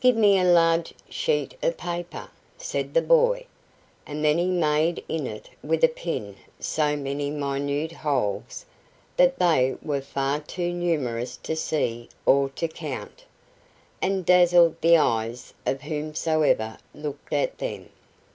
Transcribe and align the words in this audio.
"Give 0.00 0.16
me 0.16 0.38
a 0.40 0.44
large 0.50 0.94
sheet 1.10 1.54
of 1.62 1.76
paper," 1.76 2.30
said 2.56 2.94
the 2.94 3.02
boy; 3.02 3.44
and 4.06 4.24
then 4.24 4.38
he 4.38 4.46
made 4.46 5.04
in 5.06 5.26
it 5.26 5.50
with 5.62 5.84
a 5.84 5.88
pin 5.88 6.36
so 6.58 6.96
many 6.96 7.28
minute 7.28 7.92
holes 7.92 8.64
that 9.18 9.38
they 9.38 9.76
were 9.82 10.00
far 10.00 10.40
too 10.40 10.72
numerous 10.72 11.36
to 11.42 11.54
see 11.54 12.08
or 12.24 12.48
to 12.56 12.68
count, 12.68 13.26
and 14.00 14.24
dazzled 14.24 14.76
the 14.80 14.96
eyes 14.96 15.52
of 15.66 15.82
whomsoever 15.82 16.78
looked 16.94 17.34
at 17.34 17.58
them. 17.58 17.90